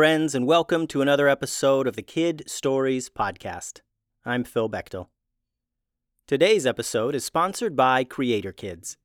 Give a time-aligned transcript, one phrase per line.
[0.00, 3.82] friends, and welcome to another episode of the Kid Stories Podcast.
[4.24, 5.08] I'm Phil Bechtel.
[6.26, 8.96] Today's episode is sponsored by Creator Kidz.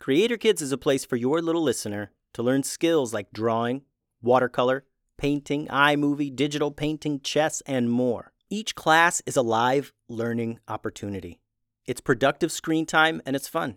[0.00, 3.82] Creator Kidz is a place for your little listener to learn skills like drawing,
[4.22, 4.86] watercolor,
[5.18, 8.32] painting, iMovie, digital painting, chess, and more.
[8.48, 11.38] Each class is a live learning opportunity.
[11.84, 13.76] It's productive screen time and it's fun.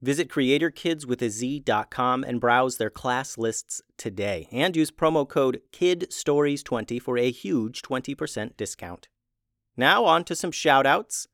[0.00, 7.32] Visit creatorkidswithaz.com and browse their class lists today and use promo code KIDSTORIES20 for a
[7.32, 9.08] huge 20% discount.
[9.76, 11.26] Now on to some shoutouts.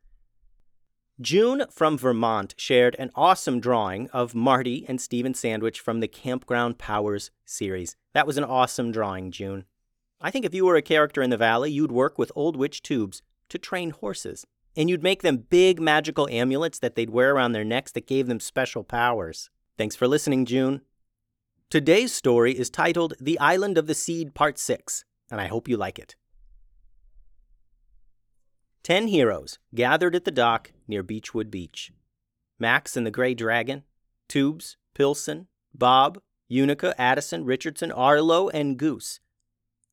[1.20, 6.78] June from Vermont shared an awesome drawing of Marty and Steven Sandwich from the Campground
[6.78, 7.96] Powers series.
[8.15, 9.66] That was an awesome drawing, June.
[10.23, 12.82] I think if you were a character in the valley, you'd work with Old Witch
[12.82, 13.20] Tubes
[13.51, 14.46] to train horses
[14.77, 18.26] and you'd make them big magical amulets that they'd wear around their necks that gave
[18.26, 19.51] them special powers.
[19.76, 20.80] Thanks for listening, June.
[21.71, 25.76] Today's story is titled The Island of the Seed Part 6, and I hope you
[25.76, 26.16] like it.
[28.82, 31.90] Ten heroes gathered at the dock near Beechwood Beach.
[32.59, 33.82] Max and the Gray Dragon,
[34.29, 39.21] Tubes, Pilson, Bob, Unica, Addison, Richardson, Arlo, and Goose.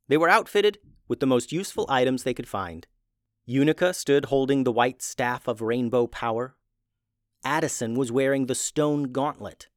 [0.08, 2.86] They were outfitted with the most useful items they could find
[3.52, 6.56] Unica stood holding the white staff of rainbow power.
[7.44, 9.68] Addison was wearing the stone gauntlet.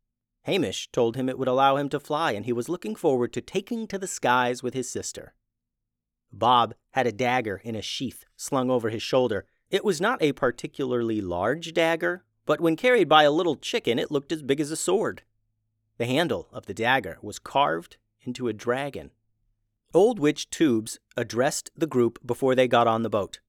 [0.42, 3.41] Hamish told him it would allow him to fly, and he was looking forward to
[3.41, 5.34] taking to the skies with his sister.
[6.33, 9.45] Bob had a dagger in a sheath slung over his shoulder.
[9.70, 14.12] It was not a particularly large dagger, but when carried by a little chicken, it
[14.12, 15.22] looked as big as a sword.
[15.98, 19.11] The handle of the dagger was carved into a dragon.
[19.92, 23.41] Old Witch Tubes addressed the group before they got on the boat.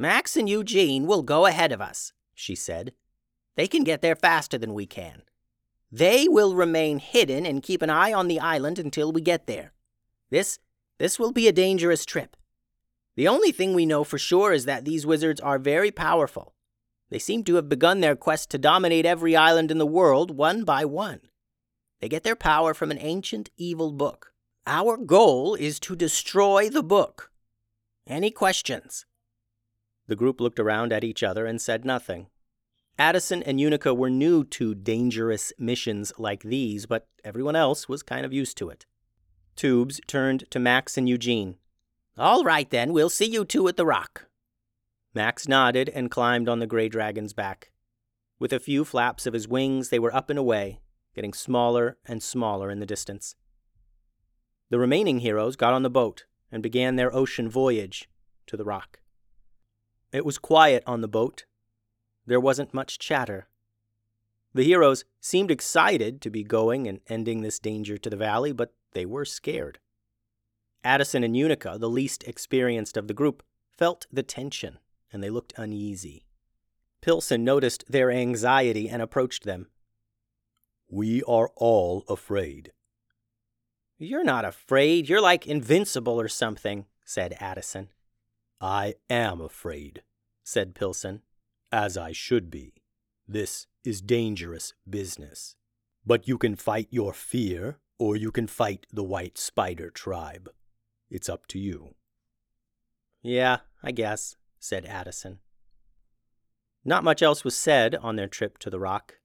[0.00, 2.94] Max and Eugene will go ahead of us, she said.
[3.54, 5.24] They can get there faster than we can.
[5.92, 9.74] They will remain hidden and keep an eye on the island until we get there.
[10.30, 10.58] This
[10.98, 12.34] this will be a dangerous trip.
[13.14, 16.54] The only thing we know for sure is that these wizards are very powerful.
[17.10, 20.64] They seem to have begun their quest to dominate every island in the world one
[20.64, 21.20] by one.
[22.00, 24.32] They get their power from an ancient evil book.
[24.66, 27.30] Our goal is to destroy the book.
[28.06, 29.04] Any questions?
[30.10, 32.26] The group looked around at each other and said nothing.
[32.98, 38.26] Addison and Unica were new to dangerous missions like these, but everyone else was kind
[38.26, 38.86] of used to it.
[39.54, 41.58] Tubes turned to Max and Eugene.
[42.18, 44.26] All right, then, we'll see you two at the rock.
[45.14, 47.70] Max nodded and climbed on the gray dragon's back.
[48.40, 50.80] With a few flaps of his wings, they were up and away,
[51.14, 53.36] getting smaller and smaller in the distance.
[54.70, 58.08] The remaining heroes got on the boat and began their ocean voyage
[58.48, 58.99] to the rock.
[60.12, 61.44] It was quiet on the boat.
[62.26, 63.48] There wasn't much chatter.
[64.52, 68.74] The heroes seemed excited to be going and ending this danger to the valley, but
[68.92, 69.78] they were scared.
[70.82, 74.78] Addison and Unica, the least experienced of the group, felt the tension,
[75.12, 76.24] and they looked uneasy.
[77.00, 79.68] Pilson noticed their anxiety and approached them.
[80.88, 82.72] We are all afraid.
[83.98, 85.08] You're not afraid.
[85.08, 87.90] You're like invincible or something, said Addison.
[88.60, 90.02] I am afraid,
[90.44, 91.22] said Pilson,
[91.72, 92.74] as I should be.
[93.26, 95.56] This is dangerous business.
[96.04, 100.50] But you can fight your fear, or you can fight the White Spider tribe.
[101.10, 101.94] It's up to you.
[103.22, 105.38] Yeah, I guess, said Addison.
[106.84, 109.16] Not much else was said on their trip to the rock.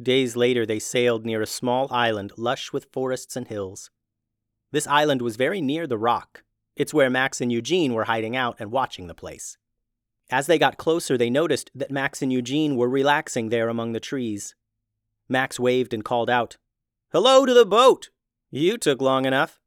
[0.00, 3.90] Days later, they sailed near a small island lush with forests and hills.
[4.70, 6.44] This island was very near the rock,
[6.76, 9.56] it's where Max and Eugene were hiding out and watching the place.
[10.30, 14.00] As they got closer, they noticed that Max and Eugene were relaxing there among the
[14.00, 14.54] trees.
[15.28, 16.56] Max waved and called out,
[17.12, 18.10] Hello to the boat!
[18.50, 19.60] You took long enough.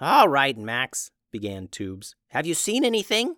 [0.00, 2.14] All right, Max, began Tubes.
[2.28, 3.36] Have you seen anything?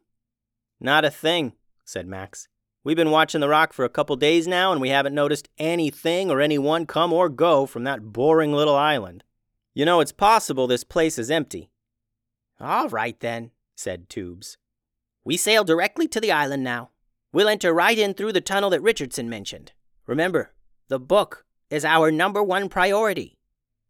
[0.80, 1.54] Not a thing,
[1.84, 2.48] said Max.
[2.84, 6.30] We've been watching the rock for a couple days now, and we haven't noticed anything
[6.30, 9.24] or anyone come or go from that boring little island.
[9.74, 11.70] You know, it's possible this place is empty.
[12.60, 14.56] All right, then, said Tubes.
[15.24, 16.90] We sail directly to the island now.
[17.32, 19.72] We'll enter right in through the tunnel that Richardson mentioned.
[20.06, 20.52] Remember,
[20.88, 23.36] the book is our number one priority.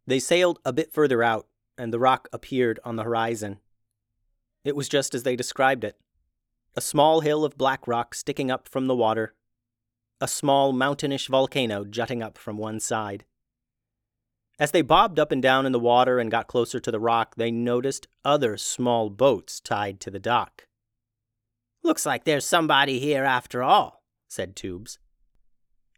[0.05, 1.47] They sailed a bit further out,
[1.77, 3.59] and the rock appeared on the horizon.
[4.63, 5.97] It was just as they described it
[6.75, 9.33] a small hill of black rock sticking up from the water,
[10.21, 13.25] a small mountainish volcano jutting up from one side.
[14.59, 17.35] As they bobbed up and down in the water and got closer to the rock,
[17.35, 20.67] they noticed other small boats tied to the dock.
[21.83, 24.97] Looks like there's somebody here after all, said Tubes.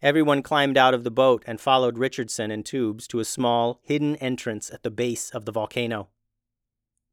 [0.01, 4.15] Everyone climbed out of the boat and followed Richardson and Tubes to a small, hidden
[4.17, 6.09] entrance at the base of the volcano.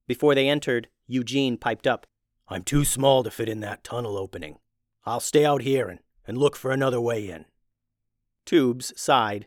[0.07, 2.07] Before they entered, Eugene piped up.
[2.49, 4.59] I'm too small to fit in that tunnel opening.
[5.05, 7.47] I'll stay out here and, and look for another way in.
[8.45, 9.47] Tubes sighed.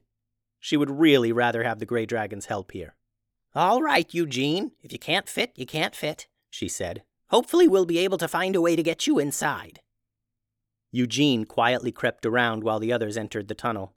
[0.59, 2.95] She would really rather have the Grey Dragon's help here.
[3.56, 4.71] All right, Eugene.
[4.83, 7.03] If you can't fit, you can't fit, she said.
[7.29, 9.79] Hopefully, we'll be able to find a way to get you inside.
[10.91, 13.94] Eugene quietly crept around while the others entered the tunnel.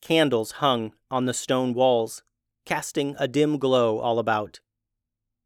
[0.00, 2.22] Candles hung on the stone walls,
[2.64, 4.60] casting a dim glow all about.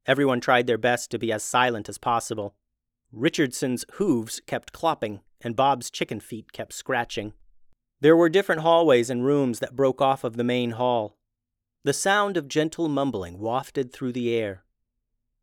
[0.06, 2.54] Everyone tried their best to be as silent as possible.
[3.12, 7.32] Richardson's hooves kept clopping, and Bob's chicken feet kept scratching.
[8.02, 11.16] There were different hallways and rooms that broke off of the main hall.
[11.84, 14.64] The sound of gentle mumbling wafted through the air.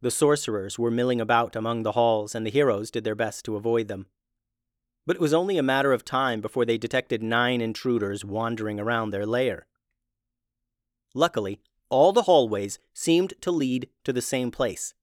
[0.02, 3.56] The sorcerers were milling about among the halls, and the heroes did their best to
[3.56, 4.08] avoid them.
[5.06, 9.12] But it was only a matter of time before they detected nine intruders wandering around
[9.12, 9.66] their lair.
[11.14, 14.94] Luckily, all the hallways seemed to lead to the same place,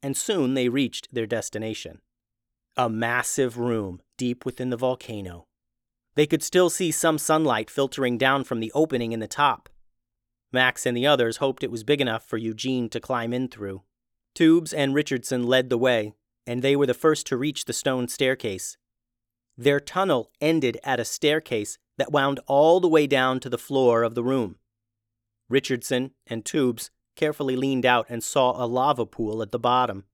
[0.00, 2.02] and soon they reached their destination.
[2.76, 5.48] A massive room deep within the volcano.
[6.14, 9.68] They could still see some sunlight filtering down from the opening in the top.
[10.52, 13.82] Max and the others hoped it was big enough for Eugene to climb in through.
[14.34, 16.14] Tubes and Richardson led the way,
[16.46, 18.76] and they were the first to reach the stone staircase.
[19.56, 24.02] Their tunnel ended at a staircase that wound all the way down to the floor
[24.02, 24.56] of the room.
[25.48, 30.04] Richardson and Tubes carefully leaned out and saw a lava pool at the bottom.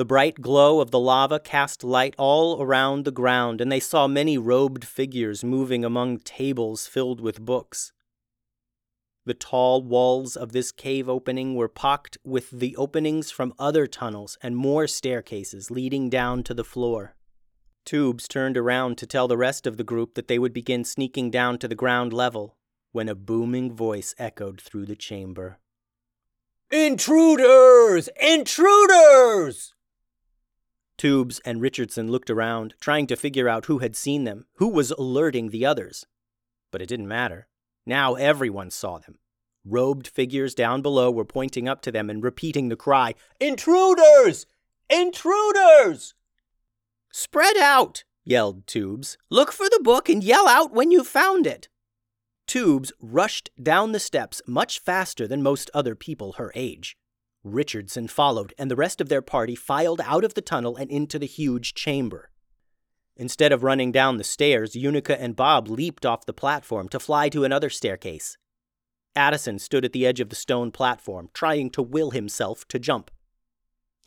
[0.00, 4.08] The bright glow of the lava cast light all around the ground, and they saw
[4.08, 7.92] many robed figures moving among tables filled with books.
[9.26, 14.38] The tall walls of this cave opening were pocked with the openings from other tunnels
[14.42, 17.14] and more staircases leading down to the floor.
[17.84, 21.30] Tubes turned around to tell the rest of the group that they would begin sneaking
[21.30, 22.56] down to the ground level
[22.92, 25.58] when a booming voice echoed through the chamber.
[26.70, 28.08] Intruders!
[28.18, 29.74] Intruders!
[31.00, 34.90] Tubes and Richardson looked around, trying to figure out who had seen them, who was
[34.90, 36.04] alerting the others.
[36.70, 37.48] But it didn't matter.
[37.86, 39.18] Now everyone saw them.
[39.64, 44.44] Robed figures down below were pointing up to them and repeating the cry Intruders!
[44.90, 46.12] Intruders!
[47.10, 49.16] Spread out, yelled Tubes.
[49.30, 51.70] Look for the book and yell out when you've found it.
[52.46, 56.98] Tubes rushed down the steps much faster than most other people her age.
[57.42, 61.18] Richardson followed, and the rest of their party filed out of the tunnel and into
[61.18, 62.30] the huge chamber.
[63.16, 67.28] Instead of running down the stairs, Unica and Bob leaped off the platform to fly
[67.28, 68.36] to another staircase.
[69.16, 73.10] Addison stood at the edge of the stone platform, trying to will himself to jump.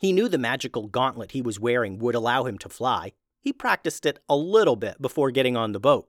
[0.00, 3.12] He knew the magical gauntlet he was wearing would allow him to fly.
[3.40, 6.08] He practiced it a little bit before getting on the boat.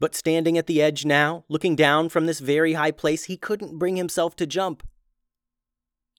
[0.00, 3.78] But standing at the edge now, looking down from this very high place, he couldn't
[3.78, 4.82] bring himself to jump.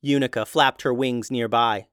[0.04, 1.88] Unica flapped her wings nearby.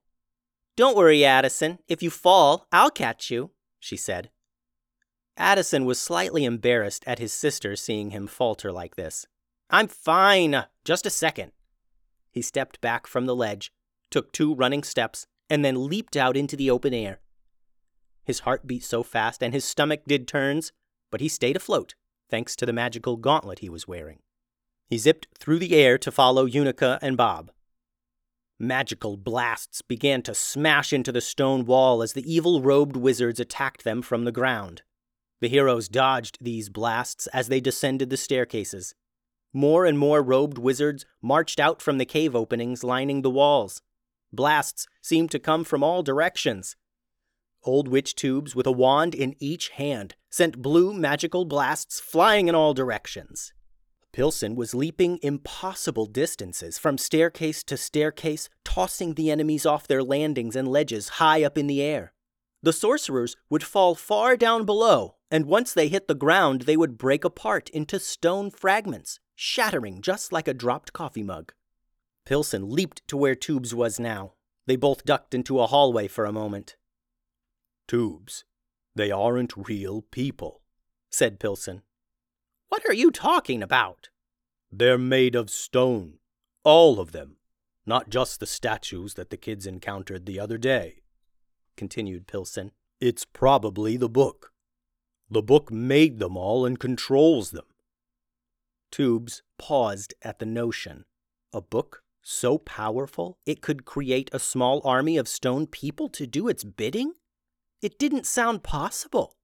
[0.75, 1.79] Don't worry, Addison.
[1.87, 4.29] If you fall, I'll catch you, she said.
[5.37, 9.25] Addison was slightly embarrassed at his sister seeing him falter like this.
[9.69, 10.65] I'm fine.
[10.83, 11.53] Just a second.
[12.31, 13.71] He stepped back from the ledge,
[14.09, 17.21] took two running steps, and then leaped out into the open air.
[18.25, 20.73] His heart beat so fast and his stomach did turns,
[21.11, 21.95] but he stayed afloat,
[22.29, 24.19] thanks to the magical gauntlet he was wearing.
[24.87, 27.51] He zipped through the air to follow Unica and Bob.
[28.63, 33.83] Magical blasts began to smash into the stone wall as the evil robed wizards attacked
[33.83, 34.83] them from the ground.
[35.39, 38.93] The heroes dodged these blasts as they descended the staircases.
[39.51, 43.81] More and more robed wizards marched out from the cave openings lining the walls.
[44.31, 46.75] Blasts seemed to come from all directions.
[47.63, 52.53] Old witch tubes with a wand in each hand sent blue magical blasts flying in
[52.53, 53.53] all directions.
[54.13, 60.55] Pilson was leaping impossible distances from staircase to staircase, tossing the enemies off their landings
[60.55, 62.13] and ledges high up in the air.
[62.61, 66.97] The sorcerers would fall far down below, and once they hit the ground, they would
[66.97, 71.53] break apart into stone fragments, shattering just like a dropped coffee mug.
[72.25, 74.33] Pilson leaped to where Tubes was now.
[74.67, 76.75] They both ducked into a hallway for a moment.
[77.87, 78.43] Tubes,
[78.93, 80.61] they aren't real people,
[81.09, 81.81] said Pilson.
[82.71, 84.07] What are you talking about?
[84.71, 86.19] They're made of stone.
[86.63, 87.35] All of them.
[87.85, 91.01] Not just the statues that the kids encountered the other day,
[91.75, 92.71] continued Pilson.
[93.01, 94.53] It's probably the book.
[95.29, 97.65] The book made them all and controls them.
[98.89, 101.03] Tubes paused at the notion.
[101.51, 106.47] A book so powerful it could create a small army of stone people to do
[106.47, 107.15] its bidding?
[107.81, 109.35] It didn't sound possible.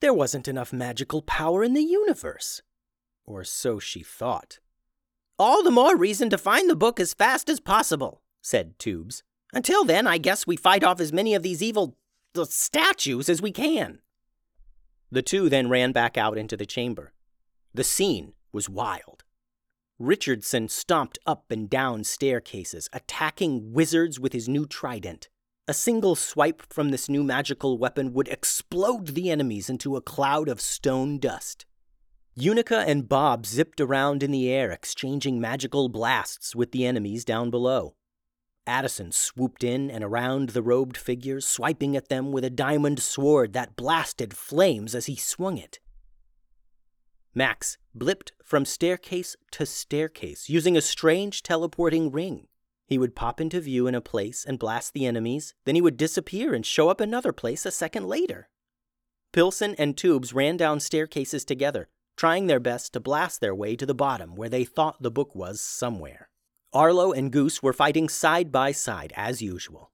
[0.00, 2.60] There wasn't enough magical power in the universe.
[3.26, 4.60] Or so she thought.
[5.38, 9.22] All the more reason to find the book as fast as possible, said Tubes.
[9.52, 11.96] Until then, I guess we fight off as many of these evil
[12.36, 14.00] uh, statues as we can.
[15.10, 17.12] The two then ran back out into the chamber.
[17.74, 19.24] The scene was wild.
[19.98, 25.28] Richardson stomped up and down staircases, attacking wizards with his new trident.
[25.68, 30.48] A single swipe from this new magical weapon would explode the enemies into a cloud
[30.48, 31.66] of stone dust.
[32.38, 37.50] Unica and Bob zipped around in the air, exchanging magical blasts with the enemies down
[37.50, 37.94] below.
[38.66, 43.54] Addison swooped in and around the robed figures, swiping at them with a diamond sword
[43.54, 45.80] that blasted flames as he swung it.
[47.34, 52.48] Max blipped from staircase to staircase, using a strange teleporting ring.
[52.86, 55.96] He would pop into view in a place and blast the enemies, then he would
[55.96, 58.50] disappear and show up another place a second later.
[59.32, 63.86] Pilson and Tubes ran down staircases together, trying their best to blast their way to
[63.86, 66.28] the bottom where they thought the book was somewhere.
[66.72, 69.92] Arlo and Goose were fighting side by side as usual.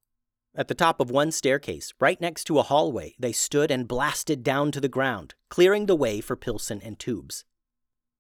[0.55, 4.43] At the top of one staircase, right next to a hallway, they stood and blasted
[4.43, 7.45] down to the ground, clearing the way for Pilson and Tubes.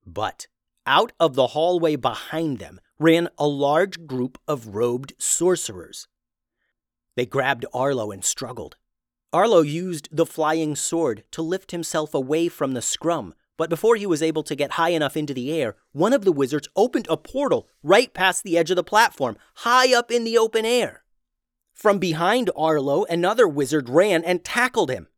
[0.06, 0.46] But
[0.86, 6.08] out of the hallway behind them ran a large group of robed sorcerers.
[7.16, 8.76] They grabbed Arlo and struggled.
[9.32, 14.06] Arlo used the flying sword to lift himself away from the scrum, but before he
[14.06, 17.16] was able to get high enough into the air, one of the wizards opened a
[17.16, 21.04] portal right past the edge of the platform, high up in the open air.
[21.74, 25.08] From behind Arlo, another wizard ran and tackled him.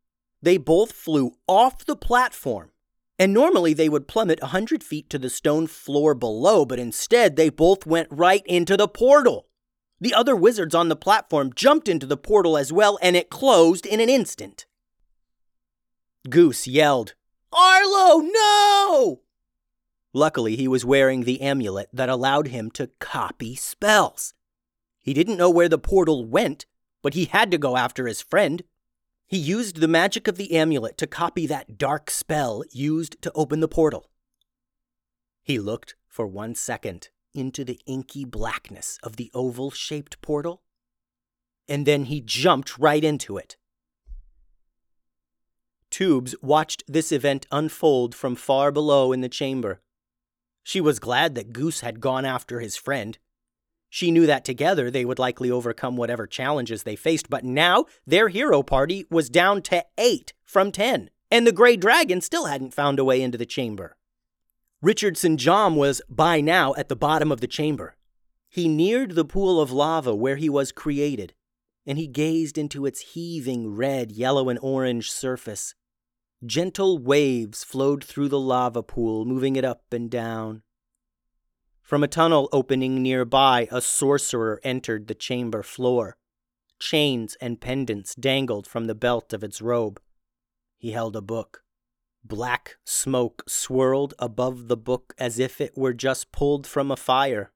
[0.41, 2.71] They both flew off the platform.
[3.17, 7.35] And normally they would plummet a hundred feet to the stone floor below, but instead
[7.35, 9.47] they both went right into the portal.
[10.01, 13.85] The other wizards on the platform jumped into the portal as well, and it closed
[13.85, 14.65] in an instant.
[16.29, 17.13] Goose yelled,
[17.55, 19.21] Arlo, no!
[20.13, 24.33] Luckily, he was wearing the amulet that allowed him to copy spells.
[25.01, 26.65] He didn't know where the portal went,
[27.01, 28.63] but he had to go after his friend.
[29.27, 33.59] He used the magic of the amulet to copy that dark spell used to open
[33.59, 34.09] the portal.
[35.43, 40.61] He looked for one second into the inky blackness of the oval shaped portal,
[41.67, 43.57] and then he jumped right into it.
[45.91, 49.81] Tubes watched this event unfold from far below in the chamber.
[50.63, 53.17] She was glad that Goose had gone after his friend.
[53.89, 58.29] She knew that together they would likely overcome whatever challenges they faced, but now their
[58.29, 62.99] hero party was down to eight from ten, and the Grey Dragon still hadn't found
[62.99, 63.95] a way into the chamber.
[64.81, 67.95] Richardson Jom was by now at the bottom of the chamber.
[68.49, 71.33] He neared the pool of lava where he was created,
[71.85, 75.75] and he gazed into its heaving red, yellow, and orange surface.
[76.45, 80.63] Gentle waves flowed through the lava pool, moving it up and down.
[81.81, 86.17] From a tunnel opening nearby, a sorcerer entered the chamber floor.
[86.79, 90.01] Chains and pendants dangled from the belt of its robe.
[90.77, 91.63] He held a book.
[92.23, 97.51] Black smoke swirled above the book as if it were just pulled from a fire.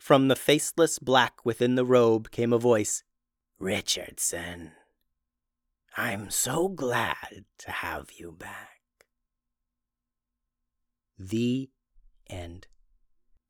[0.00, 3.04] From the faceless black within the robe came a voice
[3.58, 4.72] Richardson,
[5.94, 8.80] I'm so glad to have you back.
[11.18, 11.68] The
[12.30, 12.66] end.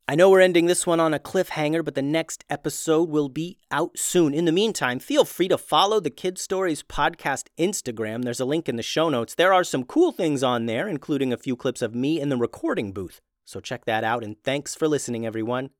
[0.08, 3.58] I know we're ending this one on a cliffhanger, but the next episode will be
[3.70, 4.34] out soon.
[4.34, 8.24] In the meantime, feel free to follow the Kid Stories Podcast Instagram.
[8.24, 9.36] There's a link in the show notes.
[9.36, 12.36] There are some cool things on there, including a few clips of me in the
[12.36, 13.20] recording booth.
[13.44, 15.70] So check that out, and thanks for listening, everyone.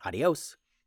[0.00, 0.57] Adios.